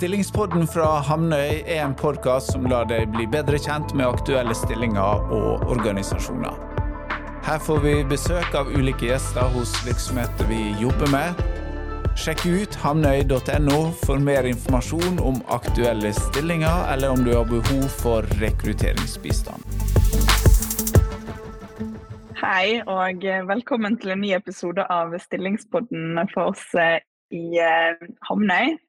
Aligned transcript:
Stillingspodden 0.00 0.62
fra 0.64 0.86
Hamnøy 1.04 1.58
er 1.68 1.82
en 1.84 1.92
podkast 1.92 2.54
som 2.54 2.64
lar 2.70 2.86
deg 2.88 3.10
bli 3.12 3.26
bedre 3.28 3.58
kjent 3.60 3.90
med 3.92 4.06
aktuelle 4.08 4.54
stillinger 4.56 5.26
og 5.36 5.66
organisasjoner. 5.74 6.56
Her 7.44 7.60
får 7.60 7.82
vi 7.84 7.92
besøk 8.08 8.56
av 8.56 8.72
ulike 8.72 9.10
gjester 9.10 9.52
hos 9.52 9.74
virksomheter 9.84 10.48
vi 10.48 10.62
jobber 10.80 11.12
med. 11.12 11.44
Sjekk 12.16 12.46
ut 12.48 12.80
hamnøy.no 12.80 13.82
for 14.06 14.24
mer 14.24 14.48
informasjon 14.48 15.20
om 15.20 15.44
aktuelle 15.52 16.16
stillinger, 16.16 16.88
eller 16.96 17.12
om 17.12 17.20
du 17.28 17.34
har 17.36 17.44
behov 17.52 17.84
for 18.00 18.24
rekrutteringsbistand. 18.40 19.60
Hei, 22.40 22.80
og 22.88 23.32
velkommen 23.52 24.00
til 24.00 24.16
en 24.16 24.24
ny 24.24 24.32
episode 24.40 24.88
av 24.88 25.12
Stillingspodden 25.28 26.24
for 26.32 26.54
oss 26.54 26.70
eh, 26.72 27.02
i 27.36 27.50
eh, 27.60 28.08
Hamnøy. 28.32 28.80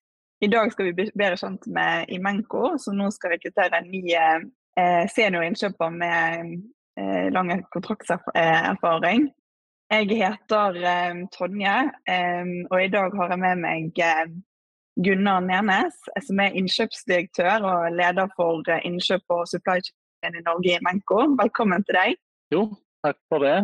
I 0.41 0.47
dag 0.47 0.71
skal 0.73 0.85
vi 0.85 0.93
bli 0.97 1.03
bedre 1.13 1.37
kjent 1.37 1.67
med 1.69 2.09
Imenco, 2.09 2.71
som 2.81 2.95
nå 2.97 3.11
skal 3.13 3.35
rekruttere 3.35 3.77
en 3.77 3.91
ny 3.93 3.99
eh, 4.17 5.03
seniorinnkjøper 5.13 5.91
med 5.93 6.55
eh, 6.97 7.27
lang 7.29 7.51
kontraktserfaring. 7.75 9.27
Jeg 9.93 10.07
heter 10.09 10.79
eh, 10.81 11.19
Tonje, 11.35 11.75
eh, 12.09 12.49
og 12.71 12.77
i 12.81 12.89
dag 12.89 13.13
har 13.19 13.35
jeg 13.35 13.43
med 13.43 13.61
meg 13.61 14.01
eh, 14.01 14.33
Gunnar 15.05 15.45
Nernes, 15.45 15.99
som 16.25 16.41
er 16.41 16.57
innkjøpsdirektør 16.57 17.67
og 17.75 17.93
leder 17.99 18.33
for 18.33 18.65
eh, 18.65 18.81
innkjøp 18.89 19.37
og 19.37 19.45
supply 19.51 19.77
chain 19.85 20.41
i 20.41 20.45
Norge 20.47 20.73
i 20.73 20.79
Imenco. 20.79 21.21
Velkommen 21.37 21.85
til 21.85 21.99
deg. 21.99 22.17
Jo, 22.49 22.65
takk 23.05 23.21
for 23.29 23.45
det. 23.45 23.59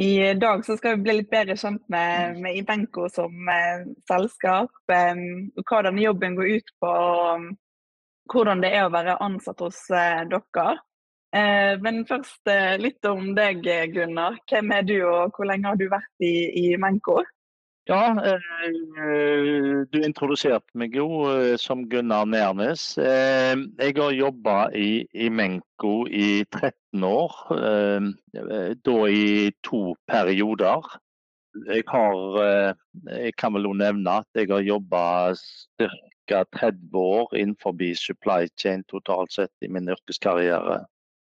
I 0.00 0.34
dag 0.34 0.64
skal 0.64 0.96
vi 0.96 1.02
bli 1.04 1.14
litt 1.18 1.30
bedre 1.30 1.58
kjent 1.60 1.82
med, 1.92 2.38
med 2.40 2.56
Ibenko 2.56 3.08
som 3.12 3.48
eh, 3.52 3.82
selskap. 4.08 4.72
Eh, 4.88 5.18
hva 5.60 5.80
denne 5.84 6.00
jobben 6.00 6.38
går 6.38 6.54
ut 6.56 6.70
på, 6.80 6.92
og 6.92 8.32
hvordan 8.32 8.62
det 8.64 8.70
er 8.78 8.86
å 8.86 8.94
være 8.94 9.18
ansatt 9.20 9.60
hos 9.60 9.82
eh, 9.92 10.22
dere. 10.30 10.78
Eh, 11.36 11.74
men 11.84 12.00
først 12.08 12.48
eh, 12.48 12.78
litt 12.80 13.04
om 13.10 13.34
deg, 13.36 13.60
Gunnar. 13.92 14.40
Hvem 14.48 14.72
er 14.78 14.88
du, 14.88 14.96
og 15.04 15.36
hvor 15.36 15.50
lenge 15.50 15.68
har 15.68 15.76
du 15.76 15.84
vært 15.92 16.24
i, 16.24 16.34
i 16.62 16.64
Menko? 16.80 17.20
Ja, 17.88 18.12
eh, 18.24 19.86
du 19.90 20.02
introduserte 20.04 20.76
meg 20.78 20.94
jo 20.94 21.06
eh, 21.30 21.56
som 21.58 21.86
Gunnar 21.88 22.26
Nernes. 22.28 22.82
Eh, 23.00 23.56
jeg 23.80 23.96
har 23.96 24.12
jobba 24.12 24.56
i, 24.76 25.06
i, 25.16 25.30
Menko 25.32 26.04
i 26.06 26.44
13 26.44 27.06
år, 27.08 27.38
da 28.84 28.96
i 29.08 29.50
to 29.64 29.80
perioder. 30.10 30.92
Jeg 31.66 31.82
har 31.88 32.76
Jeg 33.08 33.34
kan 33.40 33.54
vel 33.54 33.66
nevne 33.74 34.20
at 34.20 34.28
jeg 34.38 34.52
har 34.52 34.60
jobba 34.62 35.34
ca. 36.28 36.44
30 36.60 36.94
år 36.94 37.34
innenfor 37.34 37.74
supply 37.96 38.46
chain 38.56 38.84
totalt 38.84 39.32
sett 39.32 39.52
i 39.62 39.68
min 39.68 39.88
yrkeskarriere. 39.88 40.84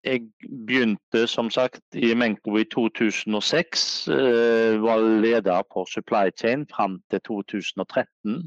Jeg 0.05 0.27
begynte 0.67 1.23
som 1.27 1.49
sagt 1.49 1.97
i 1.97 2.11
Menko 2.13 2.59
i 2.61 2.65
2006. 2.69 4.07
Eh, 4.13 4.75
var 4.83 5.01
leder 5.23 5.65
for 5.73 5.89
supply 5.89 6.29
chain 6.37 6.67
fram 6.69 6.99
til 7.09 7.23
2013. 7.25 8.43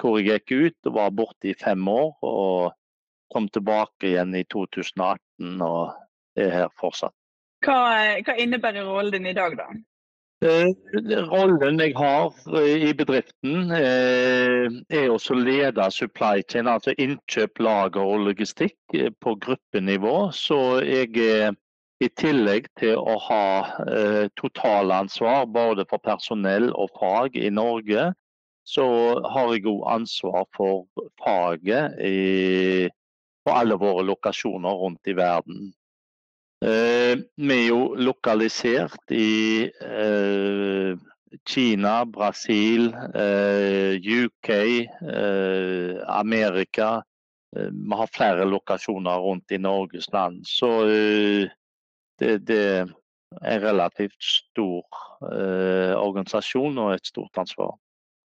Hvor 0.00 0.18
jeg 0.20 0.44
gikk 0.44 0.52
ut 0.52 0.90
og 0.90 0.94
var 0.98 1.16
borte 1.16 1.52
i 1.52 1.56
fem 1.56 1.88
år. 1.88 2.12
Og 2.20 2.76
kom 3.32 3.48
tilbake 3.48 4.10
igjen 4.12 4.34
i 4.36 4.44
2018 4.52 5.62
og 5.64 5.94
er 6.36 6.52
her 6.52 6.68
fortsatt. 6.80 7.16
Hva, 7.64 7.80
hva 8.24 8.36
innebærer 8.40 8.84
rollen 8.88 9.16
din 9.18 9.30
i 9.32 9.36
dag, 9.36 9.56
da? 9.56 9.68
Eh, 10.40 10.72
rollen 11.28 11.80
jeg 11.82 11.92
har 11.98 12.30
eh, 12.56 12.86
i 12.88 12.92
bedriften 12.96 13.72
eh, 13.76 14.70
er 14.88 15.10
å 15.12 15.18
lede 15.36 15.84
supply 15.92 16.40
chain, 16.48 16.70
altså 16.70 16.94
innkjøp, 16.96 17.60
lager 17.60 18.00
og 18.00 18.24
logistikk 18.30 18.94
på 19.20 19.34
gruppenivå. 19.44 20.30
Så 20.32 20.80
jeg 20.80 21.12
er 21.20 21.58
i 22.00 22.08
tillegg 22.16 22.70
til 22.80 22.96
å 22.96 23.18
ha 23.20 23.44
totalansvar 24.40 25.44
både 25.52 25.84
for 25.90 26.00
personell 26.00 26.70
og 26.72 26.88
fag 26.96 27.36
i 27.36 27.50
Norge, 27.52 28.06
så 28.64 28.86
har 29.34 29.52
jeg 29.52 29.66
òg 29.68 29.84
ansvar 29.92 30.48
for 30.56 30.86
faget 31.20 32.00
i, 32.00 32.88
på 33.44 33.52
alle 33.52 33.76
våre 33.76 34.06
lokasjoner 34.08 34.80
rundt 34.86 35.12
i 35.12 35.18
verden. 35.20 35.68
Eh, 36.60 37.16
vi 37.40 37.54
er 37.54 37.68
jo 37.70 37.94
lokalisert 37.96 39.14
i 39.16 39.64
eh, 39.64 40.92
Kina, 41.48 41.94
Brasil, 42.04 42.90
eh, 43.16 43.96
UK, 43.96 44.50
Amerika. 46.04 47.00
Vi 47.50 47.96
har 47.96 48.12
flere 48.14 48.44
lokasjoner 48.44 49.22
rundt 49.24 49.50
i 49.50 49.58
Norges 49.58 50.12
land. 50.12 50.44
Så 50.46 50.68
det, 50.86 52.34
det 52.46 52.60
er 52.62 52.92
en 53.40 53.62
relativt 53.64 54.22
stor 54.22 54.84
organisasjon 55.98 56.78
og 56.78 56.92
et 56.94 57.10
stort 57.10 57.40
ansvar. 57.42 57.72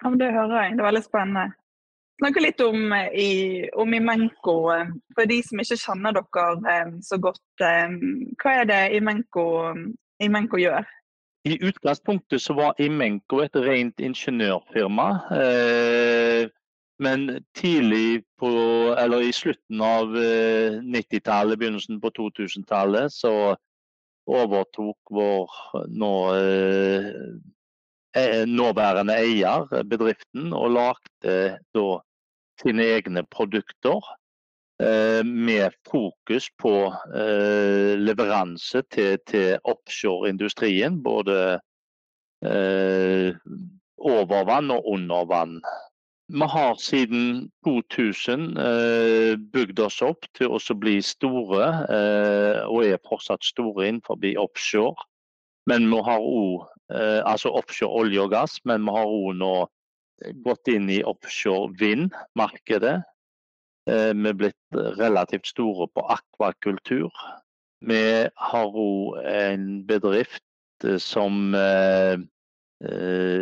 Ja, 0.02 0.10
det 0.18 0.32
hører 0.34 0.56
jeg. 0.64 0.74
Det 0.74 0.82
er 0.82 0.90
veldig 0.90 1.04
spennende 1.06 1.46
snakke 2.22 2.44
litt 2.44 2.62
om, 2.62 2.92
eh, 2.94 3.10
i, 3.18 3.32
om 3.74 3.94
Imenco. 3.94 4.56
Eh, 4.76 4.90
for 5.16 5.30
de 5.30 5.42
som 5.46 5.62
ikke 5.62 5.80
kjenner 5.82 6.18
dere 6.18 6.74
eh, 6.74 6.96
så 7.06 7.20
godt, 7.22 7.44
hva 7.62 8.56
er 8.62 8.68
det 8.70 8.82
Imenco, 8.98 9.46
Imenco 10.22 10.60
gjør? 10.62 10.86
I 11.50 11.58
utgangspunktet 11.66 12.42
så 12.44 12.54
var 12.54 12.78
Imenco 12.82 13.42
et 13.42 13.56
rent 13.58 14.02
ingeniørfirma. 14.02 15.08
Men 17.02 17.24
tidlig 17.58 18.22
på, 18.38 18.52
eller 18.94 19.26
i 19.26 19.32
slutten 19.34 19.82
av 19.82 20.14
90-tallet, 20.14 21.58
begynnelsen 21.58 21.98
på 22.04 22.12
2000-tallet, 22.14 23.10
så 23.10 23.56
overtok 24.30 25.14
vår 25.18 25.58
nå, 25.98 26.14
nåværende 28.54 29.18
eier 29.18 29.66
bedriften 29.90 30.54
og 30.54 30.76
lagde 30.78 31.36
da 31.74 31.88
sine 32.62 32.88
egne 32.98 33.26
produkter. 33.34 34.02
Eh, 34.82 35.24
med 35.26 35.72
fokus 35.92 36.48
på 36.58 36.74
eh, 37.16 38.00
leveranse 38.00 38.82
til, 38.90 39.20
til 39.28 39.60
offshoreindustrien. 39.64 41.04
Både 41.04 41.60
eh, 42.46 43.36
over 43.98 44.46
vann 44.46 44.72
og 44.72 44.88
under 44.90 45.26
vann. 45.30 45.60
Vi 46.32 46.48
har 46.48 46.76
siden 46.80 47.52
2000 47.66 48.58
eh, 48.58 49.38
bygd 49.54 49.80
oss 49.80 50.00
opp 50.02 50.26
til 50.38 50.56
å 50.56 50.76
bli 50.80 51.02
store, 51.04 51.66
eh, 51.92 52.62
og 52.72 52.86
er 52.88 53.02
fortsatt 53.08 53.44
store 53.44 53.90
innenfor 53.90 54.18
offshore. 54.40 54.96
Men 55.68 55.90
vi 55.92 56.00
har 56.08 56.24
også, 56.24 56.72
eh, 56.96 57.22
altså 57.26 57.52
offshore 57.52 58.06
olje 58.06 58.22
og 58.22 58.32
gass, 58.32 58.62
men 58.66 58.82
vi 58.88 58.96
har 58.96 59.06
òg 59.06 59.36
nå 59.38 59.54
gått 60.46 60.68
inn 60.68 60.90
i 60.90 61.02
offshore 61.04 61.74
vind-markedet. 61.80 63.02
Eh, 63.90 64.14
vi 64.14 64.30
er 64.30 64.38
blitt 64.38 64.80
relativt 65.00 65.48
store 65.50 65.88
på 65.96 66.04
akvakultur. 66.14 67.10
Vi 67.82 68.04
har 68.30 68.78
òg 68.86 69.18
en 69.26 69.66
bedrift 69.90 70.86
eh, 70.86 71.00
som 71.02 71.56
eh, 71.58 72.22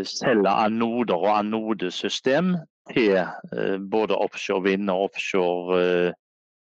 selger 0.08 0.52
anoder 0.52 1.20
og 1.20 1.32
anodesystem 1.38 2.58
til 2.90 3.22
både 3.92 4.18
offshore 4.18 4.66
vind 4.66 4.90
og 4.92 5.06
offshore 5.08 6.12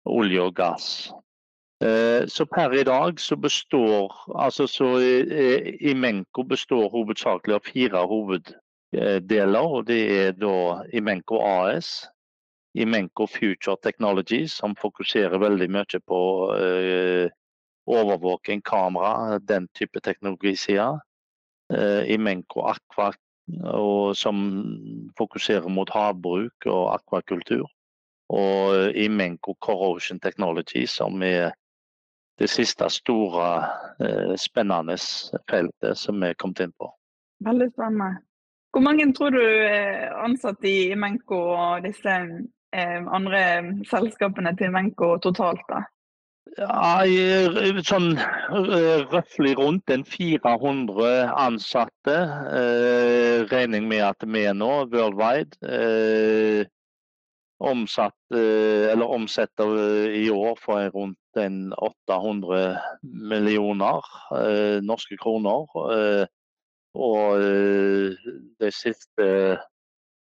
olje 0.09 0.41
og 0.41 0.55
gass. 0.57 0.87
Så 2.33 2.47
per 2.49 2.73
i 2.73 2.85
dag 2.89 3.21
så 3.21 3.37
består 3.37 4.15
altså 4.33 4.65
så 4.71 4.89
Imenco 5.85 6.47
består 6.49 6.89
hovedsakelig 6.95 7.59
av 7.59 7.69
fire 7.69 8.07
hoved 8.09 8.55
deler. 9.27 9.61
og 9.61 9.87
Det 9.87 10.01
er 10.17 10.33
da 10.39 10.83
Imenco 10.95 11.41
AS, 11.43 12.05
Imenco 12.75 13.27
Future 13.27 13.77
Technology, 13.83 14.47
som 14.49 14.75
fokuserer 14.77 15.39
veldig 15.39 15.69
mye 15.71 16.01
på 16.11 16.21
uh, 16.51 17.31
overvåking, 17.87 18.63
kamera, 18.67 19.39
den 19.39 19.69
type 19.79 20.01
teknologisider. 20.01 20.99
Uh, 21.73 22.03
Imenco 22.11 22.67
Aqua, 22.67 23.13
og, 23.63 24.17
som 24.17 24.43
fokuserer 25.19 25.69
mot 25.71 25.91
havbruk 25.91 26.67
og 26.67 26.95
akvakultur. 26.97 27.69
Og 28.35 28.91
Imenco 28.97 29.55
Corrosion 29.63 30.19
Technology, 30.21 30.87
som 30.87 31.23
er 31.23 31.53
det 32.43 32.51
siste 32.51 32.91
store, 32.91 33.49
uh, 34.03 34.35
spennende 34.35 34.99
feltet 35.51 35.99
som 35.99 36.19
vi 36.19 36.33
er 36.33 36.41
kommet 36.43 36.67
inn 36.67 36.75
på. 36.75 36.91
Veldig 37.47 37.71
spennende. 37.77 38.17
Hvor 38.75 38.83
mange 38.83 39.07
tror 39.15 39.31
du 39.31 39.39
er 39.39 40.09
ansatt 40.19 40.65
i 40.67 40.95
Menko 40.99 41.37
og 41.55 41.85
disse 41.85 42.15
eh, 42.75 43.03
andre 43.07 43.43
selskapene 43.87 44.51
til 44.59 44.73
Menko 44.75 45.13
totalt? 45.23 45.63
da? 45.69 45.85
Ja, 46.59 47.03
sånn 47.87 48.13
eh, 48.19 49.05
røftlig 49.11 49.55
rundt 49.59 49.91
en 49.95 50.03
400 50.07 51.31
ansatte. 51.39 52.17
Eh, 52.51 53.47
regning 53.51 53.87
med 53.91 54.03
at 54.11 54.27
vi 54.27 54.45
er 54.51 54.59
nå 54.59 54.73
worldwide. 54.93 55.55
Eh, 55.63 56.67
omsatt, 57.65 58.19
eller 58.35 59.15
omsetter 59.15 59.71
i 60.13 60.27
år 60.35 60.59
for 60.61 60.91
rundt 60.93 61.39
en 61.41 61.71
800 61.79 62.75
millioner 63.07 64.11
norske 64.85 65.17
kroner. 65.23 65.71
Og 66.95 67.41
de 68.61 68.71
siste 68.71 69.27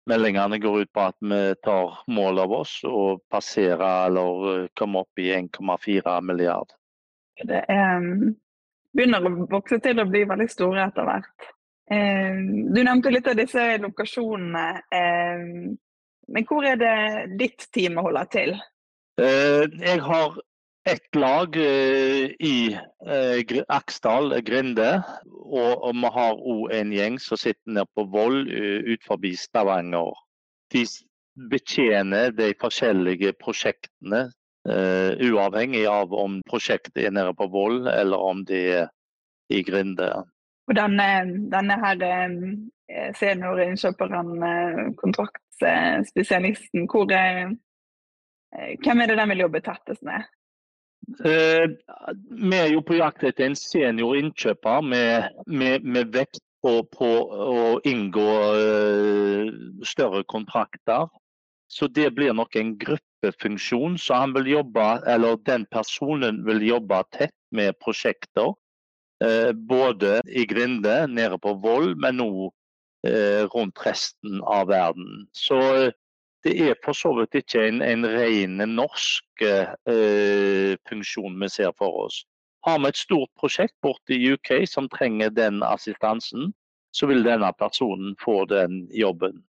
meldingene 0.09 0.59
går 0.61 0.85
ut 0.85 0.93
på 0.93 1.03
at 1.09 1.17
vi 1.19 1.41
tar 1.65 1.99
mål 2.13 2.39
av 2.45 2.53
oss 2.61 2.77
og 2.87 3.23
passerer 3.31 4.07
eller 4.07 4.67
kommer 4.77 5.05
opp 5.05 5.21
i 5.21 5.31
1,4 5.35 6.15
milliard. 6.23 6.71
Det 7.43 7.61
er, 7.67 8.05
begynner 8.95 9.25
å 9.25 9.33
vokse 9.51 9.81
til 9.83 9.99
å 9.99 10.07
bli 10.07 10.23
veldig 10.29 10.47
store 10.51 10.85
etter 10.87 11.09
hvert. 11.09 11.49
Eh, 11.91 12.37
du 12.73 12.79
nevnte 12.81 13.11
litt 13.13 13.27
av 13.29 13.37
disse 13.37 13.65
lokasjonene. 13.81 14.67
Eh, 14.89 15.43
men 16.25 16.47
hvor 16.49 16.65
er 16.65 16.79
det 16.81 16.95
ditt 17.41 17.67
team 17.75 17.99
holder 18.01 18.29
til? 18.33 18.55
Eh, 19.21 19.65
jeg 19.81 20.01
har 20.05 20.39
ett 20.85 21.15
lag 21.15 21.55
i 22.39 22.77
Aksdal 23.67 24.41
Grinde. 24.41 25.03
Og, 25.45 25.95
vi 25.95 26.11
har 26.17 26.39
òg 26.39 26.73
en 26.73 26.93
gjeng 26.93 27.19
som 27.21 27.37
sitter 27.41 27.77
nede 27.77 27.89
på 27.95 28.05
Voll 28.13 28.45
utenfor 28.49 29.15
forbi 29.15 29.33
Stavanger. 29.39 30.13
De 30.73 30.85
betjener 31.51 32.31
de 32.37 32.53
forskjellige 32.61 33.33
prosjektene 33.41 34.29
uavhengig 34.65 35.83
av 35.85 36.13
om 36.17 36.39
prosjektet 36.49 37.03
er 37.05 37.11
nede 37.13 37.33
på 37.37 37.45
Voll 37.53 37.87
eller 37.91 38.17
om 38.17 38.45
det 38.45 38.63
er 38.79 38.87
i 39.53 39.61
Grinde. 39.63 40.25
Og 40.65 40.73
denne, 40.77 41.07
denne 41.53 41.75
her 41.81 42.01
eh, 42.07 43.11
seniorinnkjøperen, 43.19 44.31
eh, 44.49 44.79
kontraktspesialisten, 45.01 46.87
hvor, 46.89 47.05
hvem 47.09 49.01
er 49.01 49.11
det 49.11 49.19
den 49.19 49.29
vil 49.33 49.43
jobbe 49.45 49.61
tettest 49.65 50.03
med? 50.05 50.25
Uh, 51.21 51.69
vi 52.29 52.57
er 52.57 52.71
jo 52.73 52.81
på 52.85 52.97
jakt 52.97 53.23
etter 53.27 53.49
en 53.49 53.57
senior 53.59 54.15
innkjøper 54.17 54.81
med, 54.85 55.35
med, 55.45 55.85
med 55.85 56.13
vekt 56.15 56.41
på, 56.65 56.79
på, 56.95 57.11
å 57.29 57.77
inngå 57.85 58.31
uh, 58.57 59.53
større 59.85 60.23
kontrakter. 60.31 61.07
Så 61.69 61.87
det 61.87 62.11
blir 62.15 62.33
nok 62.33 62.55
en 62.55 62.75
gruppefunksjon. 62.79 63.97
Så 64.01 64.21
han 64.21 64.35
vil 64.37 64.51
jobbe, 64.55 64.85
eller 65.09 65.41
den 65.49 65.65
personen 65.71 66.43
vil 66.45 66.61
jobbe 66.65 67.01
tett 67.13 67.35
med 67.51 67.77
prosjekter. 67.81 68.53
Eh, 69.23 69.51
både 69.53 70.19
i 70.27 70.45
Grinde, 70.45 71.07
nede 71.07 71.37
på 71.39 71.53
Voll, 71.63 71.95
men 71.95 72.19
eh, 72.19 73.43
rundt 73.55 73.79
resten 73.85 74.41
av 74.43 74.67
verden. 74.67 75.27
Så 75.31 75.59
eh, 75.73 75.93
det 76.45 76.53
er 76.61 76.77
for 76.85 76.93
så 76.93 77.11
vidt 77.17 77.35
ikke 77.41 77.63
en, 77.67 77.81
en 77.81 78.05
ren 78.05 78.61
norsk 78.75 79.45
eh, 79.45 80.75
funksjon 80.89 81.39
vi 81.41 81.49
ser 81.49 81.73
for 81.77 82.05
oss. 82.05 82.21
Har 82.65 82.79
vi 82.81 82.89
et 82.89 83.01
stort 83.01 83.31
prosjekt 83.37 83.75
borte 83.81 84.13
i 84.13 84.31
UK 84.33 84.67
som 84.69 84.89
trenger 84.89 85.33
den 85.33 85.63
assistansen, 85.65 86.53
så 86.93 87.09
vil 87.09 87.25
denne 87.25 87.51
personen 87.59 88.15
få 88.21 88.45
den 88.49 88.85
jobben. 88.93 89.41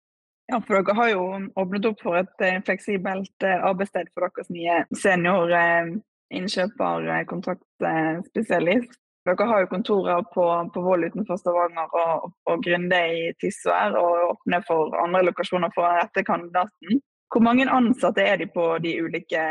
Ja, 0.51 0.59
for 0.61 0.77
Dere 0.77 0.95
har 0.95 1.09
jo 1.09 1.23
åpnet 1.57 1.87
opp 1.89 2.01
for 2.05 2.19
et 2.19 2.43
eh, 2.43 2.59
fleksibelt 2.65 3.43
eh, 3.43 3.63
arbeidssted 3.65 4.11
for 4.13 4.27
deres 4.27 4.51
nye 4.53 4.83
senior 4.95 5.51
eh, 5.57 5.95
innkjøper, 6.35 7.07
kontraktspesialist. 7.29 8.99
Dere 9.25 9.47
har 9.49 9.63
jo 9.63 9.71
kontorer 9.71 10.21
på, 10.33 10.45
på 10.73 10.83
Voll 10.85 11.07
utenfor 11.07 11.39
Stavanger 11.41 11.95
og, 11.97 12.31
og 12.45 12.63
Grinde 12.65 12.99
i 13.09 13.23
Tysvær, 13.41 13.97
og 13.97 14.35
åpner 14.35 14.65
for 14.67 14.93
andre 15.01 15.23
lokasjoner 15.25 15.73
for 15.73 15.87
å 15.87 15.95
rette 15.97 16.25
kandidaten. 16.27 17.01
Hvor 17.33 17.41
mange 17.43 17.65
ansatte 17.65 18.21
er 18.21 18.37
de 18.37 18.45
på 18.53 18.67
de 18.83 18.93
ulike 19.01 19.41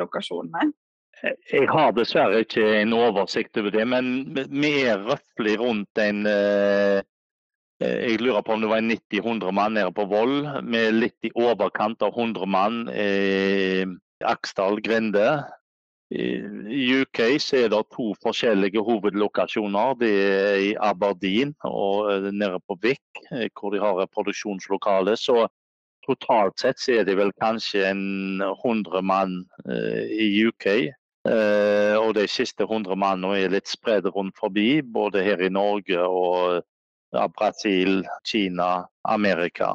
lokasjonene? 0.00 0.72
Jeg 1.52 1.68
har 1.68 1.94
dessverre 1.94 2.42
ikke 2.42 2.64
en 2.80 2.96
oversikt 2.96 3.58
over 3.60 3.72
det, 3.74 3.86
men 3.86 4.12
vi 4.34 4.72
er 4.88 5.02
røftlig 5.04 5.58
rundt 5.60 6.00
en 6.00 6.24
Eh, 7.80 7.96
jeg 8.12 8.20
lurer 8.20 8.44
på 8.44 8.52
om 8.54 8.60
det 8.60 8.68
var 8.68 8.84
90-100 8.84 9.52
mann 9.56 9.76
nede 9.78 9.92
på 9.96 10.04
Voll, 10.10 10.44
med 10.62 10.98
litt 10.98 11.24
i 11.24 11.32
overkant 11.32 12.02
av 12.04 12.12
100 12.12 12.48
mann 12.50 12.82
i 12.92 13.86
Aksdal 14.28 14.82
grinde. 14.84 15.24
I 16.10 17.00
UK 17.02 17.20
er 17.54 17.68
det 17.70 17.80
to 17.94 18.08
forskjellige 18.22 18.82
hovedlokasjoner. 18.82 19.94
Det 20.00 20.10
er 20.10 20.56
i 20.58 20.70
Aberdeen 20.74 21.54
og 21.62 22.10
eh, 22.10 22.30
nede 22.34 22.58
på 22.66 22.76
Vik, 22.82 23.22
eh, 23.30 23.46
hvor 23.54 23.70
de 23.70 23.78
har 23.78 24.00
et 24.02 24.10
produksjonslokale. 24.10 25.14
Så 25.16 25.46
totalt 26.06 26.58
sett 26.58 26.82
så 26.82 26.98
er 26.98 27.06
det 27.06 27.14
vel 27.20 27.30
kanskje 27.38 27.84
en 27.92 28.42
100 28.42 29.02
mann 29.06 29.44
i 30.10 30.26
UK. 30.48 30.66
Og 32.00 32.14
de 32.16 32.24
siste 32.32 32.64
100 32.64 32.96
mannene 32.96 33.36
er 33.44 33.52
litt 33.52 33.68
spredd 33.68 34.08
rundt 34.08 34.38
forbi, 34.40 34.80
både 34.82 35.20
her 35.22 35.42
i 35.44 35.50
Norge 35.52 36.00
og 36.00 36.64
Brasil, 37.36 38.00
Kina, 38.24 38.86
Amerika. 39.04 39.74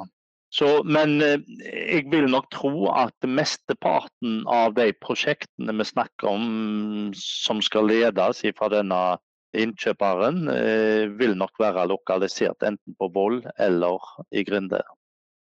Så, 0.56 0.68
men 0.88 1.18
eh, 1.22 1.42
jeg 1.68 2.06
vil 2.12 2.30
nok 2.32 2.48
tro 2.54 2.88
at 2.96 3.28
mesteparten 3.28 4.44
av 4.48 4.76
de 4.78 4.88
prosjektene 5.04 5.74
vi 5.76 5.88
snakker 5.90 6.30
om 6.32 6.46
som 7.20 7.60
skal 7.66 7.90
ledes 7.92 8.40
fra 8.56 8.70
denne 8.72 9.00
innkjøperen, 9.56 10.46
eh, 10.52 11.12
vil 11.20 11.36
nok 11.40 11.60
være 11.60 11.88
lokalisert 11.92 12.64
enten 12.68 12.96
på 13.00 13.10
Voll 13.16 13.42
eller 13.60 14.00
i 14.32 14.46
Grinde. 14.48 14.80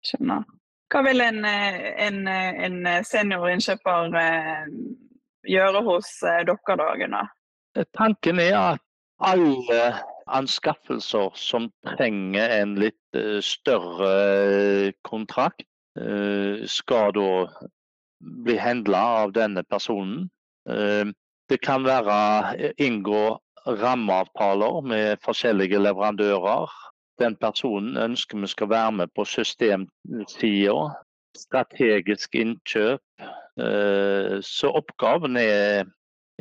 Skjønner. 0.04 0.44
Hva 0.92 1.02
vil 1.08 1.24
en, 1.24 1.40
en, 1.48 2.20
en 2.28 2.76
seniorinnkjøper 3.08 4.12
gjøre 5.50 5.82
hos 5.88 6.12
dere 6.22 6.76
da, 6.78 6.90
Gunnar? 7.00 7.32
Tanken 7.98 8.40
er 8.40 8.60
at 8.60 8.84
alle 9.20 9.80
anskaffelser 10.26 11.32
som 11.38 11.70
trenger 11.96 12.50
en 12.62 12.76
litt 12.80 13.18
eh, 13.18 13.40
større 13.46 14.12
eh, 14.50 14.94
kontrakt, 15.06 15.66
eh, 16.00 16.66
skal 16.66 17.14
da 17.16 17.30
bli 18.46 18.58
handla 18.58 19.04
av 19.26 19.36
denne 19.36 19.64
personen. 19.64 20.30
Det 20.66 21.60
kan 21.62 21.84
være 21.86 22.72
inngå 22.82 23.36
rammeavtaler 23.68 24.80
med 24.82 25.20
forskjellige 25.22 25.78
leverandører. 25.78 26.72
Den 27.22 27.36
personen 27.38 28.00
ønsker 28.02 28.40
vi 28.42 28.50
skal 28.50 28.72
være 28.72 28.96
med 29.02 29.14
på 29.14 29.28
systemsida. 29.30 30.88
Strategisk 31.38 32.34
innkjøp. 32.40 33.28
Så 34.42 34.72
oppgavene 34.74 35.44
er, 35.44 35.92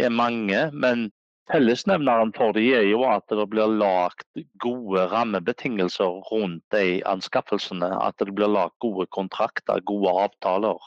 er 0.01 0.15
mange, 0.15 0.71
men 0.73 1.11
Fellesnevneren 1.53 2.33
for 2.37 2.55
de 2.57 2.63
er 2.73 2.87
jo 2.89 3.03
at 3.05 3.27
det 3.29 3.45
blir 3.53 3.69
lagt 3.81 4.45
gode 4.65 5.05
rammebetingelser 5.13 6.23
rundt 6.31 6.65
de 6.73 7.03
anskaffelsene. 7.09 7.91
At 8.01 8.17
det 8.19 8.33
blir 8.33 8.49
lagt 8.49 8.79
gode 8.81 9.07
kontrakter, 9.13 9.83
gode 9.85 10.15
avtaler. 10.25 10.81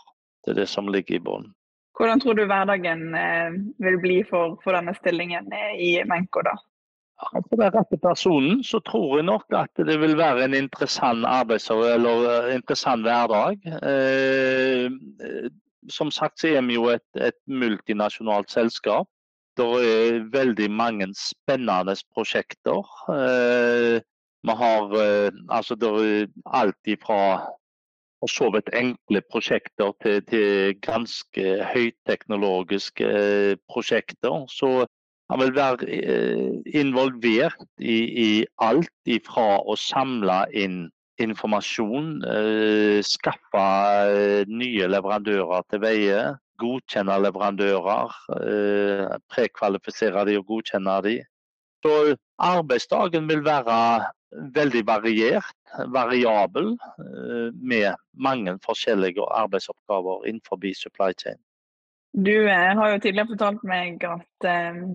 Det 0.45 0.55
er 0.55 0.61
det 0.63 0.69
som 0.71 0.89
ligger 0.89 1.19
i 1.19 1.21
bunnen. 1.21 1.53
Hvordan 1.97 2.21
tror 2.21 2.37
du 2.37 2.45
hverdagen 2.45 3.13
eh, 3.17 3.53
vil 3.81 3.99
bli 4.01 4.17
for, 4.29 4.57
for 4.63 4.77
denne 4.77 4.93
stillingen 4.97 5.49
i 5.77 5.95
Menko, 6.05 6.43
da? 6.45 6.53
For 7.17 7.57
den 7.57 7.73
rette 7.73 7.97
personen 7.97 8.59
så 8.63 8.79
tror 8.85 9.17
jeg 9.17 9.25
nok 9.25 9.53
at 9.57 9.81
det 9.87 9.95
vil 10.01 10.13
være 10.17 10.45
en 10.45 10.53
interessant 10.53 11.25
eh, 11.25 12.51
interessant 12.53 13.01
hverdag. 13.05 13.65
Eh, 13.81 15.49
som 15.89 16.11
sagt 16.11 16.39
så 16.39 16.53
er 16.53 16.65
vi 16.67 16.77
jo 16.77 16.89
et, 16.93 17.07
et 17.17 17.37
multinasjonalt 17.49 18.53
selskap. 18.53 19.09
Det 19.57 19.65
er 19.65 20.25
veldig 20.33 20.67
mange 20.69 21.07
spennende 21.17 21.95
prosjekter. 22.13 22.83
Eh, 23.09 24.01
vi 24.45 24.55
har 24.59 24.91
eh, 25.01 25.31
altså 25.49 25.75
det 25.75 25.89
er 25.93 26.27
alt 26.59 26.91
fra 27.01 27.21
for 28.21 28.33
så 28.33 28.49
vidt 28.53 28.69
enkle 28.73 29.21
prosjekter 29.31 29.91
til, 30.01 30.21
til 30.29 30.77
ganske 30.85 31.57
høyteknologiske 31.73 33.09
eh, 33.09 33.57
prosjekter. 33.69 34.45
Så 34.49 34.85
han 35.29 35.41
vil 35.41 35.55
være 35.55 35.89
involvert 36.77 37.65
i, 37.81 37.97
i 38.29 38.45
alt 38.61 39.11
fra 39.25 39.49
å 39.59 39.75
samle 39.75 40.43
inn 40.53 40.85
informasjon, 41.19 42.21
skaffe 43.03 43.63
nye 44.47 44.87
leverandører 44.87 45.65
til 45.67 45.81
veie, 45.83 46.21
godkjenne 46.61 47.17
leverandører, 47.23 48.13
eh, 48.41 49.15
prekvalifisere 49.33 50.25
de 50.27 50.37
og 50.39 50.45
godkjenne 50.51 50.99
de. 51.05 51.17
Så 51.85 52.15
arbeidsdagen 52.41 53.27
vil 53.29 53.43
være 53.45 53.79
veldig 54.55 54.83
variert, 54.87 55.53
variabel, 55.93 56.73
eh, 56.99 57.49
med 57.53 57.95
mange 58.13 58.57
forskjellige 58.65 59.25
arbeidsoppgaver 59.43 60.25
innenfor 60.25 60.59
supply 60.75 61.13
chain. 61.21 61.39
Du 62.13 62.47
eh, 62.47 62.73
har 62.79 62.89
jo 62.89 62.99
tidligere 62.99 63.31
fortalt 63.35 63.63
meg 63.63 64.03
at, 64.03 64.47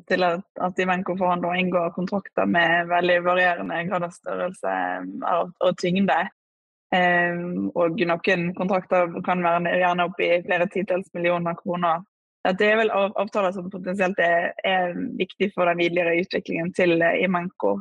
til 0.08 0.22
at, 0.24 0.44
at 0.60 0.78
Ivenco 0.78 1.16
forhandler 1.16 1.54
inngår 1.54 1.94
kontrakter 1.94 2.44
med 2.44 2.88
veldig 2.88 3.24
varierende 3.24 3.84
grad 3.88 4.02
av 4.08 4.14
størrelse 4.16 4.76
og 5.60 5.78
tyngde. 5.78 6.22
Og 6.92 8.00
noen 8.04 8.48
kontrakter 8.58 9.14
kan 9.24 9.40
være 9.44 9.78
gjerne 9.80 10.04
opp 10.10 10.18
i 10.20 10.42
flere 10.44 10.66
titalls 10.72 11.08
millioner 11.16 11.56
kroner. 11.56 12.02
Dette 12.44 12.66
er 12.66 12.80
vel 12.82 12.92
avtaler 12.92 13.54
som 13.54 13.70
potensielt 13.72 14.18
er, 14.20 14.50
er 14.66 14.92
viktig 15.16 15.52
for 15.54 15.70
den 15.70 15.80
videre 15.80 16.18
utviklingen 16.20 16.72
til 16.76 17.00
Imenco. 17.00 17.78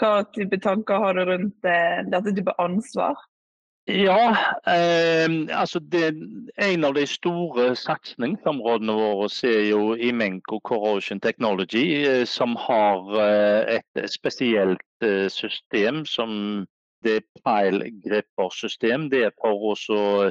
Hva 0.00 0.24
type 0.34 0.58
tanker 0.60 1.00
har 1.00 1.16
du 1.16 1.24
rundt 1.30 1.70
dette 2.10 2.34
type 2.36 2.52
ansvar? 2.60 3.16
Ja, 3.86 4.36
eh, 4.66 5.58
altså 5.60 5.80
det, 5.80 6.14
En 6.56 6.84
av 6.84 6.94
de 6.94 7.06
store 7.06 7.72
satsingsområdene 7.74 8.94
våre 8.94 9.26
er 9.48 9.64
jo 9.70 9.96
Imenco 9.96 10.60
Corrosion 10.60 11.20
Technology, 11.20 12.04
eh, 12.06 12.24
som 12.24 12.54
har 12.56 13.10
eh, 13.18 13.80
et 13.80 14.10
spesielt 14.10 15.02
eh, 15.02 15.26
system 15.28 16.04
som 16.06 16.66
det 17.04 17.16
er 17.20 17.40
pile-gripper-system. 17.44 19.08
Det 19.12 19.24
er 19.28 19.34
for 19.40 19.72
å 19.72 20.30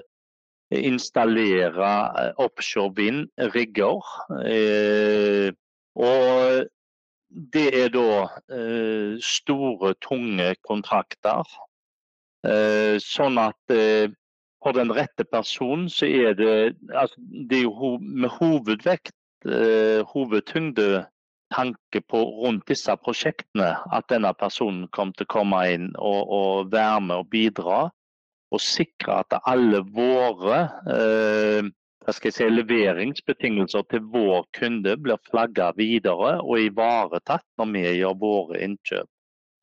installere 0.72 1.90
eh, 2.22 2.32
offshore 2.40 2.94
vind-rigger. 3.00 4.14
Eh, 4.48 5.50
og 6.00 6.70
det 7.56 7.68
er 7.84 7.92
da 7.92 8.24
store, 9.24 9.94
tunge 10.04 10.54
kontrakter 10.68 11.48
Eh, 12.42 12.98
sånn 12.98 13.38
at 13.38 13.74
eh, 13.74 14.10
for 14.62 14.74
den 14.74 14.90
rette 14.94 15.26
personen 15.30 15.88
så 15.94 16.08
er 16.10 16.34
det, 16.38 16.54
altså, 16.90 17.22
det 17.22 17.60
er 17.60 17.68
jo 17.68 17.92
med 18.02 18.34
hovedvekt, 18.40 19.14
eh, 19.46 20.02
hovedtyngde 20.10 21.06
tanke 21.54 22.02
på 22.10 22.22
rundt 22.42 22.68
disse 22.70 22.96
prosjektene 23.04 23.74
at 23.94 24.08
denne 24.12 24.32
personen 24.40 24.88
kommer 24.96 25.16
til 25.18 25.28
å 25.28 25.34
komme 25.36 25.62
inn 25.74 25.92
og, 25.98 26.22
og 26.38 26.72
være 26.74 27.02
med 27.08 27.24
og 27.24 27.30
bidra. 27.34 27.82
Og 28.52 28.60
sikre 28.60 29.22
at 29.22 29.38
alle 29.48 29.80
våre 29.96 30.66
eh, 30.92 31.70
si, 32.12 32.50
leveringsbetingelser 32.50 33.86
til 33.92 34.04
vår 34.12 34.44
kunde 34.58 34.98
blir 35.00 35.22
flagga 35.30 35.72
videre 35.78 36.34
og 36.42 36.60
ivaretatt 36.60 37.46
når 37.62 37.72
vi 37.76 37.86
gjør 38.02 38.18
våre 38.20 38.60
innkjøp. 38.66 39.08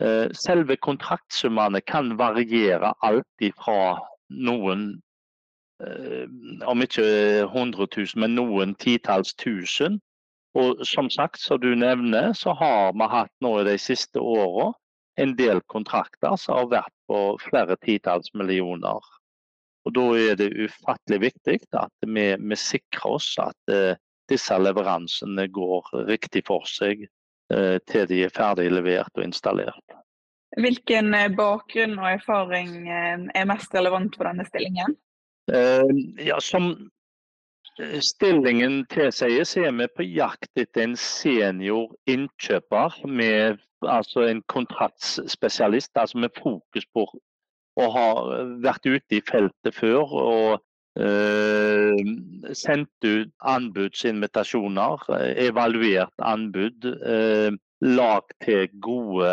Eh, 0.00 0.30
selve 0.32 0.76
kontraktsummene 0.76 1.80
kan 1.82 2.14
variere 2.18 2.94
alt 3.02 3.46
fra 3.58 3.98
noen 4.30 4.88
eh, 5.82 6.26
om 6.66 6.82
ikke 6.82 7.06
100 7.48 7.88
000, 7.96 8.14
men 8.22 8.36
noen 8.38 8.76
titalls 8.78 9.34
tusen. 9.34 9.98
Og 10.56 10.86
som 10.86 11.10
sagt, 11.10 11.40
som 11.40 11.60
du 11.60 11.74
nevner, 11.76 12.32
så 12.32 12.54
har 12.56 12.92
vi 12.96 13.08
hatt 13.12 13.32
nå 13.44 13.52
i 13.60 13.66
de 13.68 13.76
siste 13.80 14.20
åra 14.20 14.72
en 15.20 15.34
del 15.36 15.60
kontrakter 15.66 16.36
som 16.38 16.56
har 16.56 16.70
vært 16.72 16.94
på 17.10 17.20
flere 17.42 17.76
titalls 17.82 18.32
millioner. 18.34 19.02
Og 19.86 19.94
Da 19.94 20.06
er 20.20 20.36
det 20.36 20.52
ufattelig 20.56 21.20
viktig 21.28 21.60
at 21.76 21.92
vi, 22.06 22.26
vi 22.36 22.58
sikrer 22.58 23.18
oss 23.18 23.30
at 23.40 23.72
uh, 23.72 23.94
disse 24.28 24.58
leveransene 24.60 25.48
går 25.48 25.88
riktig 26.08 26.44
for 26.48 26.66
seg 26.68 27.06
uh, 27.52 27.78
til 27.88 28.08
de 28.10 28.24
er 28.26 28.34
ferdig 28.34 28.68
levert 28.72 29.12
og 29.16 29.24
installert. 29.24 29.96
Hvilken 30.58 31.12
eh, 31.14 31.28
bakgrunn 31.36 31.98
og 32.00 32.06
erfaring 32.08 32.88
er 32.88 33.48
mest 33.48 33.74
relevant 33.76 34.14
for 34.16 34.24
denne 34.24 34.46
stillingen? 34.48 34.94
Ja, 36.24 36.38
som 36.40 36.70
stillingen 38.02 38.82
tilsier, 38.90 39.44
så 39.46 39.64
er 39.68 39.74
vi 39.78 39.88
på 39.96 40.06
jakt 40.06 40.50
etter 40.58 40.84
en 40.84 40.96
senior 40.98 41.92
innkjøper 42.10 43.00
med 43.06 43.58
altså 43.86 44.26
en 44.26 44.42
kontraktsspesialist, 44.50 45.92
altså 45.94 46.18
med 46.18 46.34
fokus 46.38 46.86
på 46.94 47.06
å 47.78 47.90
ha 47.94 48.08
vært 48.64 48.88
ute 48.88 49.20
i 49.20 49.22
feltet 49.22 49.76
før 49.76 50.16
og 50.18 50.64
Eh, 50.98 51.94
sendt 52.58 53.04
ut 53.04 53.30
anbudsinvitasjoner, 53.46 55.04
eh, 55.14 55.46
evaluert 55.46 56.14
anbud. 56.18 56.84
Eh, 56.84 57.50
lagd 57.80 58.32
til 58.42 58.66
gode 58.82 59.30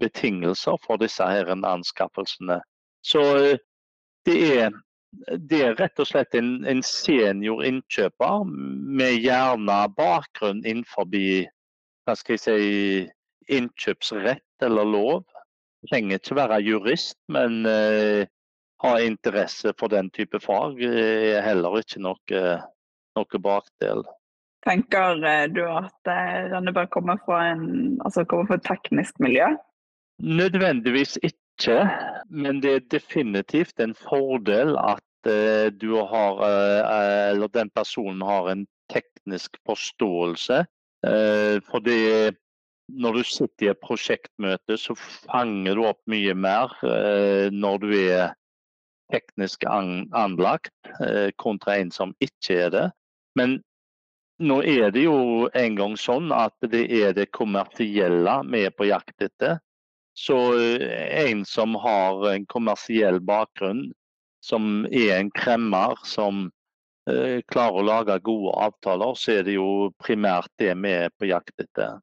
betingelser 0.00 0.76
for 0.84 1.00
disse 1.00 1.24
her 1.24 1.48
anskaffelsene. 1.48 2.60
Så 3.02 3.22
det 4.26 4.36
er, 4.58 4.70
det 5.50 5.60
er 5.64 5.76
rett 5.78 6.00
og 6.02 6.08
slett 6.10 6.34
en, 6.36 6.64
en 6.68 6.82
senior 6.84 7.62
innkjøper 7.64 8.44
med 8.48 9.20
gjerne 9.22 9.78
bakgrunn 9.96 10.64
innenfor 10.64 11.08
hva 11.08 12.16
skal 12.16 12.36
jeg 12.36 12.42
si, 12.44 12.58
innkjøpsrett 13.52 14.64
eller 14.64 14.88
lov. 14.88 15.24
Trenger 15.88 16.20
ikke 16.20 16.36
være 16.36 16.60
jurist, 16.64 17.16
men 17.32 17.62
ha 18.82 18.92
interesse 19.02 19.72
for 19.78 19.90
den 19.92 20.10
type 20.14 20.40
fag 20.42 20.80
er 20.84 21.42
heller 21.42 21.80
ikke 21.80 22.02
noe, 22.04 22.44
noe 23.18 23.42
bakdel. 23.42 24.04
Tenker 24.66 25.22
eh, 25.24 25.46
du 25.50 25.62
at 25.64 26.08
Rønneberg 26.08 26.52
denne 26.52 26.74
bør 26.74 26.88
komme 26.92 27.16
fra, 27.24 27.42
en, 27.52 27.98
altså 28.04 28.24
komme 28.28 28.48
fra 28.48 28.58
et 28.58 28.66
teknisk 28.66 29.18
miljø? 29.22 29.52
Nødvendigvis 30.18 31.16
ikke, 31.22 31.38
men 32.30 32.60
det 32.62 32.72
er 32.72 32.88
definitivt 32.94 33.80
en 33.82 33.94
fordel 33.98 34.76
at 34.78 35.30
uh, 35.30 35.68
du 35.74 35.96
har, 35.98 36.38
uh, 36.38 37.30
eller 37.32 37.50
den 37.54 37.70
personen 37.74 38.22
har 38.22 38.50
en 38.52 38.66
teknisk 38.92 39.58
forståelse. 39.66 40.64
Uh, 41.06 41.58
for 41.66 41.82
det, 41.82 42.36
når 42.88 43.18
du 43.18 43.22
sitter 43.26 43.66
i 43.66 43.72
et 43.72 43.82
prosjektmøte, 43.82 44.78
så 44.78 44.94
fanger 44.98 45.74
du 45.74 45.84
opp 45.90 46.00
mye 46.08 46.34
mer 46.34 46.72
når 47.52 47.82
du 47.82 47.90
er 47.98 48.30
teknisk 49.12 49.64
anlagt 49.68 50.72
eh, 51.00 51.30
kontra 51.36 51.78
en 51.78 51.90
som 51.90 52.14
ikke 52.24 52.58
er 52.66 52.72
det. 52.74 52.86
Men 53.38 53.58
nå 54.38 54.60
er 54.62 54.92
det 54.94 55.06
jo 55.06 55.48
en 55.56 55.78
gang 55.78 55.96
sånn 55.98 56.32
at 56.34 56.54
det 56.72 56.84
er 57.00 57.14
det 57.16 57.30
kommersielle 57.34 58.38
vi 58.52 58.64
er 58.68 58.74
på 58.74 58.88
jakt 58.90 59.24
etter. 59.24 59.58
Så 60.18 60.58
eh, 60.58 61.30
en 61.30 61.44
som 61.44 61.74
har 61.74 62.30
en 62.32 62.46
kommersiell 62.46 63.20
bakgrunn, 63.20 63.92
som 64.42 64.86
er 64.90 65.12
en 65.18 65.30
kremmer, 65.30 65.94
som 66.02 66.48
eh, 67.10 67.38
klarer 67.52 67.78
å 67.78 67.86
lage 67.86 68.18
gode 68.26 68.56
avtaler, 68.66 69.14
så 69.14 69.36
er 69.38 69.46
det 69.46 69.54
jo 69.54 69.92
primært 70.02 70.50
det 70.58 70.74
vi 70.82 70.94
er 71.04 71.14
på 71.14 71.30
jakt 71.30 71.54
etter. 71.62 72.00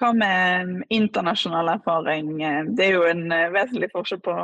Hva 0.00 0.10
med 0.16 0.82
internasjonal 0.90 1.70
erfaring? 1.76 2.34
Det 2.74 2.88
er 2.88 2.96
jo 2.96 3.06
en 3.06 3.26
eh, 3.30 3.50
vesentlig 3.54 3.92
forskjell 3.94 4.24
på, 4.26 4.36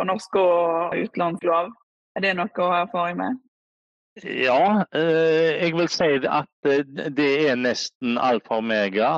på 0.00 0.08
norsk 0.08 0.40
og 0.40 0.96
utenlandslov. 0.96 1.72
Er 2.16 2.24
det 2.24 2.34
noe 2.40 2.48
å 2.56 2.72
ha 2.72 2.82
erfaring 2.86 3.20
med? 3.20 3.40
Ja, 4.24 4.86
eh, 4.96 5.60
jeg 5.60 5.76
vil 5.76 5.92
si 5.92 6.08
at 6.24 6.72
det 7.20 7.32
er 7.50 7.60
nesten 7.60 8.16
alfa 8.16 8.56
og 8.56 8.64
omega. 8.64 9.12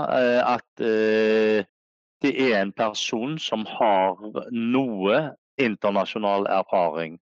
At 0.57 1.71
det 2.23 2.33
er 2.39 2.61
en 2.61 2.73
person 2.73 3.37
som 3.43 3.67
har 3.69 4.19
noe 4.53 5.21
internasjonal 5.61 6.49
erfaring. 6.51 7.19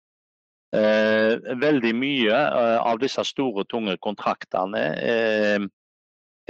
Veldig 0.75 1.93
mye 1.95 2.39
av 2.83 2.99
disse 2.99 3.23
store, 3.29 3.63
tunge 3.71 3.95
kontraktene 4.03 4.81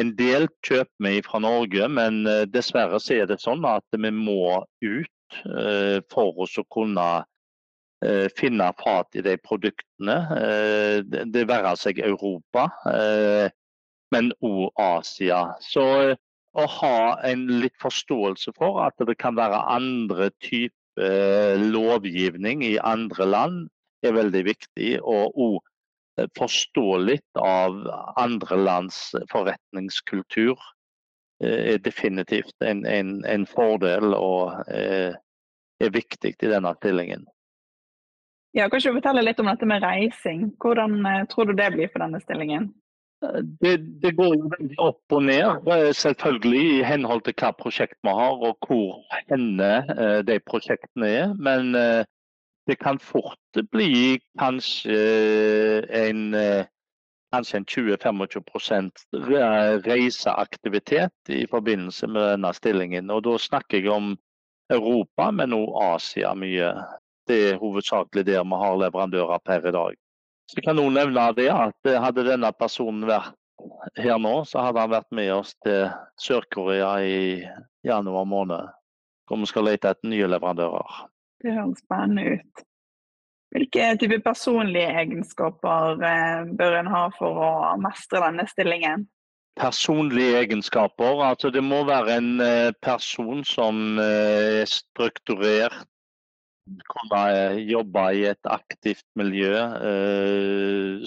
en 0.00 0.10
del 0.18 0.48
kjøper 0.66 1.06
vi 1.06 1.20
fra 1.24 1.40
Norge, 1.42 1.88
men 1.88 2.24
eh, 2.26 2.44
dessverre 2.50 2.98
så 3.02 3.20
er 3.20 3.30
det 3.30 3.40
sånn 3.42 3.64
at 3.68 3.84
vi 3.94 4.10
må 4.14 4.58
ut 4.82 5.38
eh, 5.46 6.00
for 6.12 6.44
oss 6.44 6.56
å 6.58 6.66
kunne 6.74 7.06
eh, 8.04 8.26
finne 8.38 8.70
fat 8.80 9.14
i 9.18 9.24
de 9.24 9.36
produktene. 9.42 10.18
Det 11.30 11.46
være 11.48 11.76
seg 11.78 12.02
Europa, 12.02 12.68
men 14.14 14.32
òg 14.44 14.82
Asia. 14.82 15.46
Så 15.62 15.84
å 16.54 16.64
ha 16.70 16.98
en 17.26 17.46
litt 17.62 17.76
forståelse 17.82 18.54
for 18.58 18.80
at 18.84 18.98
det 19.02 19.18
kan 19.18 19.36
være 19.38 19.64
andre 19.74 20.30
typer 20.44 20.70
lovgivning 21.58 22.62
i 22.62 22.76
andre 22.78 23.26
land, 23.26 23.56
er 24.06 24.14
veldig 24.14 24.44
viktig. 24.46 24.90
Og 25.02 25.34
òg 25.34 25.56
Eh, 26.20 26.26
forstå 26.38 26.96
litt 26.96 27.36
av 27.40 27.90
andre 28.16 28.56
lands 28.56 29.14
forretningskultur 29.32 30.58
eh, 31.44 31.74
er 31.74 31.78
definitivt 31.82 32.54
en, 32.62 32.84
en, 32.86 33.16
en 33.26 33.46
fordel 33.50 34.14
og 34.14 34.70
eh, 34.70 35.16
er 35.82 35.94
viktig 35.94 36.36
i 36.38 36.50
denne 36.52 36.74
stillingen. 36.78 37.26
Ja, 38.54 38.68
kan 38.68 38.78
ikke 38.78 38.92
du 38.94 39.00
fortelle 39.00 39.24
litt 39.26 39.40
om 39.42 39.50
dette 39.50 39.66
med 39.66 39.82
reising? 39.82 40.52
Hvordan 40.62 41.02
tror 41.32 41.50
du 41.50 41.56
det 41.58 41.72
blir 41.74 41.90
for 41.90 42.04
denne 42.04 42.20
stillingen? 42.22 42.70
Det, 43.62 43.74
det, 44.02 44.10
går 44.16 44.34
jo 44.36 44.50
veldig 44.52 44.78
opp 44.82 45.14
og 45.16 45.22
ned, 45.26 45.68
selvfølgelig 45.96 46.64
i 46.78 46.82
henhold 46.86 47.22
til 47.26 47.36
hva 47.40 47.52
prosjekt 47.56 47.96
vi 48.04 48.12
har 48.14 48.42
og 48.48 48.68
hvor 48.68 49.00
henne 49.28 50.22
de 50.26 50.38
prosjektene 50.48 51.10
er. 51.22 51.32
Men 51.38 51.72
det 52.66 52.78
kan 52.80 52.98
fort 52.98 53.60
bli 53.72 54.18
kanskje 54.40 54.98
en, 55.92 56.34
eh, 56.34 56.66
kanskje 57.32 57.56
en 57.56 57.66
20-25% 57.66 59.04
reiseaktivitet 59.86 61.12
i 61.28 61.46
forbindelse 61.50 62.06
med 62.06 62.30
denne 62.30 62.52
stillingen. 62.54 63.10
Og 63.10 63.24
da 63.24 63.36
snakker 63.38 63.78
jeg 63.78 63.92
om 63.92 64.16
Europa, 64.72 65.30
men 65.30 65.52
også 65.52 65.94
Asia 65.94 66.34
mye. 66.34 66.72
det 67.28 67.50
er 67.50 67.56
hovedsakelig 67.56 68.26
der 68.26 68.44
vi 68.44 68.56
har 68.60 68.76
leverandører 68.76 69.38
per 69.44 69.68
i 69.68 69.72
dag. 69.72 69.94
Så 70.50 70.60
kan 70.60 70.78
også 70.78 70.92
nevne 70.92 71.24
det 71.38 71.48
at 71.52 71.90
hadde 72.04 72.26
denne 72.26 72.50
personen 72.58 73.06
vært 73.08 73.32
her 73.96 74.18
nå, 74.20 74.34
så 74.48 74.64
hadde 74.66 74.82
han 74.82 74.92
vært 74.92 75.10
med 75.14 75.30
oss 75.34 75.54
til 75.64 75.88
Sør-Korea 76.20 76.92
i 77.00 77.18
januar 77.86 78.28
måned. 78.28 78.72
Hvor 79.24 79.40
vi 79.40 79.48
skal 79.48 79.68
lete 79.70 79.94
etter 79.94 80.10
nye 80.10 80.28
leverandører. 80.28 81.04
Det 81.44 81.54
høres 81.56 81.80
spennende 81.80 82.36
ut. 82.36 82.64
Hvilke 83.54 83.86
type 84.00 84.18
personlige 84.24 84.90
egenskaper 85.00 86.00
eh, 86.02 86.46
bør 86.58 86.78
en 86.80 86.90
ha 86.90 87.04
for 87.14 87.38
å 87.38 87.50
mestre 87.80 88.20
denne 88.24 88.48
stillingen? 88.50 89.06
Personlige 89.54 90.40
egenskaper. 90.42 91.22
Altså 91.22 91.52
det 91.54 91.62
må 91.62 91.84
være 91.86 92.16
en 92.18 92.32
eh, 92.42 92.72
person 92.82 93.44
som 93.46 94.00
eh, 94.02 94.64
er 94.64 94.70
strukturert, 94.70 95.86
kunne 96.90 97.22
jobbe 97.68 98.04
i 98.16 98.24
et 98.30 98.50
aktivt 98.50 99.04
miljø. 99.18 99.52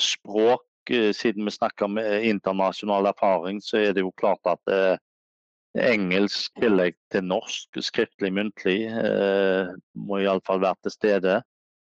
Språk, 0.01 0.65
siden 0.87 1.47
vi 1.47 1.53
snakker 1.55 1.89
om 1.89 1.97
internasjonal 1.99 3.09
erfaring, 3.09 3.59
så 3.63 3.81
er 3.81 3.97
det 3.97 4.05
jo 4.05 4.13
klart 4.21 4.45
at 4.47 4.99
engelsk 5.77 6.55
i 6.57 6.63
tillegg 6.63 6.95
til 7.13 7.25
norsk, 7.27 7.81
skriftlig, 7.83 8.31
muntlig, 8.33 8.79
må 9.97 10.21
iallfall 10.23 10.63
være 10.63 10.87
til 10.87 10.95
stede. 10.95 11.35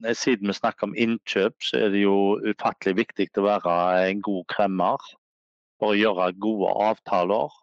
Eh, 0.05 0.17
siden 0.17 0.49
vi 0.49 0.57
snakker 0.57 0.89
om 0.89 0.97
innkjøp, 0.97 1.57
så 1.63 1.85
er 1.85 1.95
det 1.95 2.05
jo 2.05 2.39
ufattelig 2.49 2.97
viktig 3.05 3.29
å 3.37 3.47
være 3.49 3.75
en 4.11 4.23
god 4.25 4.45
kremmer 4.53 5.09
for 5.81 5.93
å 5.93 5.99
gjøre 5.99 6.33
gode 6.41 6.73
avtaler. 6.89 7.57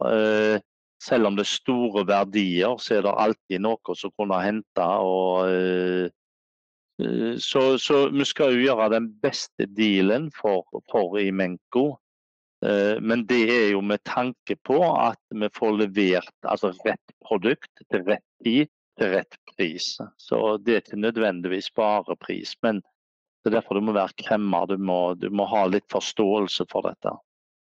Eh, 0.97 1.03
selv 1.03 1.27
om 1.27 1.35
det 1.35 1.45
er 1.45 1.51
store 1.51 2.05
verdier, 2.07 2.77
så 2.77 2.97
er 2.97 3.05
det 3.05 3.13
alltid 3.17 3.61
noe 3.61 3.95
som 3.95 4.11
kunne 4.17 4.41
hente. 4.41 4.81
Og, 4.81 5.49
eh, 5.49 6.09
så, 7.37 7.77
så, 7.77 8.09
vi 8.09 8.25
skal 8.25 8.55
jo 8.55 8.65
gjøre 8.65 8.89
den 8.95 9.11
beste 9.21 9.67
dealen 9.77 10.31
for, 10.31 10.65
for 10.91 11.19
Imenco. 11.19 11.97
Men 12.57 13.21
det 13.29 13.51
er 13.53 13.67
jo 13.69 13.83
med 13.85 14.01
tanke 14.01 14.55
på 14.65 14.79
at 14.81 15.19
vi 15.29 15.45
får 15.53 15.75
levert 15.77 16.33
altså 16.41 16.71
rett 16.87 17.13
produkt 17.21 17.83
til 17.93 18.01
rett 18.07 18.25
tid 18.41 18.71
til 18.97 19.11
rett 19.13 19.37
pris. 19.51 19.91
Så 20.17 20.57
det 20.65 20.73
er 20.73 20.81
ikke 20.81 20.97
nødvendigvis 20.97 21.69
bare 21.77 22.17
pris, 22.17 22.55
men 22.65 22.81
det 22.81 23.51
er 23.51 23.59
derfor 23.59 23.77
du 23.77 23.85
må 23.85 23.93
være 23.93 24.17
kremmer. 24.17 24.65
Du 24.65 24.75
du 25.21 25.29
må 25.29 25.45
ha 25.45 25.67
litt 25.69 25.85
forståelse 25.93 26.65
for 26.71 26.89
dette. 26.89 27.13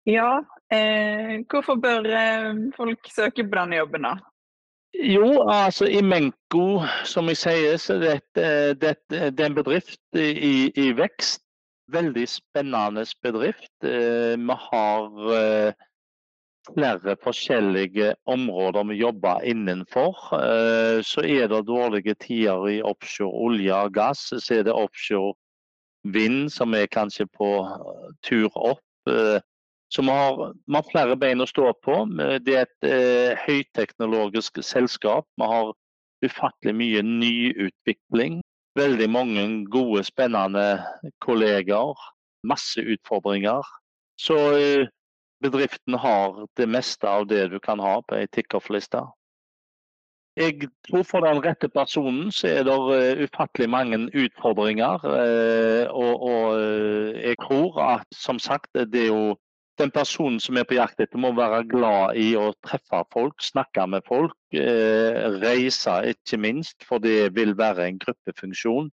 Ja, 0.07 0.38
eh, 0.73 1.40
hvorfor 1.50 1.75
bør 1.83 2.07
eh, 2.07 2.55
folk 2.76 3.11
søke 3.12 3.45
på 3.45 3.59
denne 3.59 3.81
jobben, 3.81 4.07
da? 4.07 4.17
Jo, 4.95 5.43
altså 5.49 5.85
i 5.87 6.00
Menko, 6.02 6.83
som 7.05 7.28
jeg 7.28 7.37
sier, 7.37 7.76
så 7.76 7.99
det, 8.00 8.14
det, 8.35 8.95
det 9.11 9.40
er 9.40 9.50
en 9.50 9.59
bedrift 9.59 10.00
i, 10.17 10.71
i, 10.73 10.88
vekst. 10.97 11.45
Veldig 11.93 12.26
spennende 12.28 13.05
bedrift. 13.25 13.73
Eh, 13.85 14.35
vi 14.37 14.57
har 14.61 15.28
eh, 15.37 15.85
flere 16.69 17.17
forskjellige 17.23 18.14
områder 18.26 18.85
vi 18.90 18.99
jobber 19.00 19.40
innenfor. 19.45 20.17
Eh, 20.37 21.00
så 21.02 21.25
er 21.25 21.49
det 21.49 21.67
dårlige 21.69 22.14
tider 22.14 22.67
i 22.69 22.83
offshore 22.83 23.33
olje 23.33 23.75
og 23.75 23.95
gass. 23.95 24.33
Så 24.37 24.59
er 24.59 24.67
det 24.69 24.76
offshore 24.76 25.35
vind 26.05 26.50
som 26.52 26.75
er 26.75 26.93
kanskje 26.93 27.28
på 27.38 27.55
eh, 27.64 28.12
tur 28.23 28.50
opp. 28.57 28.85
Eh, 29.88 29.95
så 29.95 30.02
vi 30.02 30.09
har, 30.09 30.54
vi 30.66 30.75
har 30.75 30.90
flere 30.90 31.16
bein 31.16 31.40
å 31.40 31.47
stå 31.47 31.73
på. 31.83 32.04
Det 32.45 32.54
er 32.54 32.66
et 32.66 32.85
eh, 32.88 33.38
høyteknologisk 33.47 34.62
selskap. 34.62 35.26
Vi 35.37 35.45
har 35.45 35.75
ufattelig 36.25 36.75
mye 36.75 37.02
nyutvikling. 37.02 38.42
Veldig 38.76 39.11
mange 39.11 39.64
gode, 39.71 40.04
spennende 40.04 40.85
kollegaer. 41.21 41.97
Masse 42.45 42.80
utfordringer. 42.80 43.62
Så 44.18 44.36
eh, 44.58 44.89
bedriften 45.43 45.95
har 45.95 46.47
det 46.56 46.69
meste 46.69 47.08
av 47.08 47.26
det 47.26 47.49
du 47.50 47.58
kan 47.58 47.78
ha 47.80 48.00
på 48.02 48.19
ei 48.19 48.26
tickoff-liste. 48.26 49.02
Jeg 50.39 50.69
tror 50.86 51.02
for 51.02 51.25
den 51.26 51.41
rette 51.43 51.67
personen 51.69 52.30
så 52.30 52.47
er 52.47 52.62
det 52.62 52.75
uh, 52.78 53.23
ufattelig 53.25 53.67
mange 53.71 53.99
utfordringer. 54.15 55.02
Uh, 55.02 55.91
og, 55.91 56.23
og 56.23 56.45
uh, 56.54 57.10
jeg 57.19 57.34
tror 57.43 57.80
at 57.82 58.06
som 58.15 58.39
sagt, 58.39 58.71
det 58.93 59.08
jo 59.08 59.34
den 59.78 59.93
personen 59.95 60.41
som 60.43 60.56
er 60.58 60.67
på 60.69 60.76
jakt 60.78 61.00
etter, 61.00 61.21
må 61.21 61.30
være 61.36 61.64
glad 61.71 62.19
i 62.19 62.32
å 62.38 62.50
treffe 62.67 63.02
folk, 63.14 63.38
snakke 63.43 63.86
med 63.86 64.06
folk. 64.08 64.36
reise, 65.43 65.95
ikke 66.12 66.38
minst, 66.41 66.84
for 66.88 66.99
det 66.99 67.34
vil 67.36 67.54
være 67.58 67.86
en 67.88 67.99
gruppefunksjon. 67.99 68.91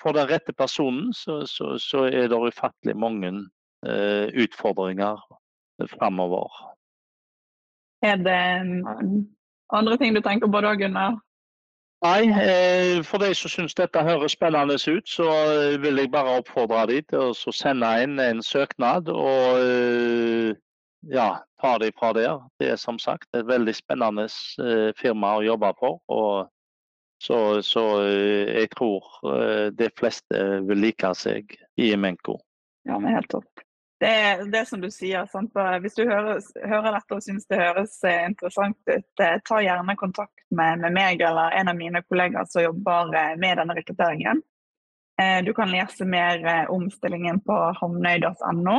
For 0.00 0.12
den 0.12 0.28
rette 0.28 0.52
personen 0.52 1.12
så, 1.16 1.40
så, 1.48 1.78
så 1.80 2.04
er 2.10 2.28
det 2.28 2.36
ufattelig 2.36 2.96
mange 2.96 3.32
utfordringer 4.36 5.22
fremover. 5.88 6.52
Er 8.04 8.16
det 8.20 8.40
andre 9.72 9.96
ting 9.96 10.14
du 10.14 10.20
tenker 10.20 10.52
på 10.52 10.60
da, 10.60 10.74
Gunnar? 10.76 11.16
Nei, 12.00 12.30
eh, 12.32 13.02
for 13.04 13.20
de 13.20 13.34
som 13.36 13.52
syns 13.52 13.76
dette 13.76 14.00
høres 14.00 14.32
spennende 14.32 14.78
ut, 14.80 15.08
så 15.08 15.26
vil 15.82 16.00
jeg 16.00 16.10
bare 16.14 16.38
oppfordre 16.40 16.86
de 16.88 17.02
til 17.12 17.26
å 17.28 17.52
sende 17.52 17.90
inn 18.00 18.16
en 18.24 18.40
søknad. 18.44 19.10
Og 19.12 19.60
eh, 19.60 20.54
ja, 21.12 21.28
ta 21.60 21.74
de 21.82 21.90
fra 21.98 22.14
der. 22.16 22.40
Det 22.60 22.72
er 22.72 22.80
som 22.80 22.96
sagt 22.98 23.28
et 23.36 23.44
veldig 23.48 23.76
spennende 23.76 24.24
eh, 24.64 24.88
firma 24.96 25.36
å 25.36 25.44
jobbe 25.44 25.74
for. 25.80 26.00
og 26.08 26.48
så, 27.20 27.60
så 27.60 27.82
jeg 28.08 28.70
tror 28.72 29.04
de 29.76 29.90
fleste 29.92 30.38
vil 30.64 30.80
like 30.80 31.10
seg 31.12 31.52
i 31.76 31.90
Emenco. 31.92 32.38
Ja, 32.88 32.96
men 32.96 33.12
helt 33.12 33.28
topp 33.28 33.60
det 34.00 34.08
er 34.08 34.44
det 34.48 34.62
som 34.68 34.80
du 34.80 34.88
sier. 34.90 35.26
Sant? 35.28 35.56
Hvis 35.82 35.98
du 35.98 36.06
hører, 36.08 36.40
hører 36.64 36.94
dette 36.96 37.16
og 37.16 37.24
syns 37.24 37.44
det 37.50 37.58
høres 37.60 37.98
eh, 38.08 38.22
interessant 38.30 38.78
ut, 38.88 39.10
eh, 39.20 39.36
ta 39.44 39.58
gjerne 39.60 39.96
kontakt 40.00 40.46
med, 40.48 40.80
med, 40.80 40.94
meg 40.96 41.20
eller 41.20 41.52
en 41.58 41.68
av 41.68 41.76
mine 41.76 42.00
kollegaer 42.06 42.48
som 42.48 42.64
jobber 42.64 43.12
eh, 43.12 43.34
med 43.40 43.60
denne 43.60 43.76
rekrutteringen. 43.76 44.40
Du 45.44 45.50
kan 45.52 45.68
lese 45.68 46.06
mer 46.08 46.70
om 46.72 46.86
stillingen 46.88 47.42
på 47.44 47.52
hamnøy.no. 47.76 48.76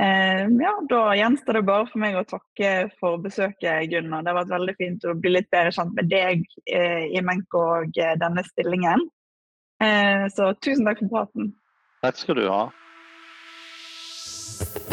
Ja, 0.00 0.70
da 0.88 1.00
gjenstår 1.18 1.58
det 1.58 1.62
bare 1.68 1.84
for 1.90 2.00
meg 2.00 2.16
å 2.16 2.22
takke 2.24 2.70
for 2.96 3.20
besøket, 3.20 3.90
Gunnar. 3.92 4.24
Det 4.24 4.32
har 4.32 4.38
vært 4.38 4.54
veldig 4.54 4.76
fint 4.80 5.04
å 5.04 5.12
bli 5.20 5.34
litt 5.34 5.52
bedre 5.52 5.76
kjent 5.76 5.92
med 6.00 6.08
deg 6.08 6.48
i 6.64 7.20
Menk 7.28 7.60
og 7.60 7.92
denne 7.92 8.48
stillingen. 8.48 9.04
Så 10.32 10.54
tusen 10.64 10.88
takk 10.88 11.04
for 11.04 11.12
praten. 11.18 11.52
Takk 12.00 12.24
skal 12.24 12.40
du 12.40 12.46
ha. 12.48 12.62
Thank 14.58 14.76
you. 14.76 14.87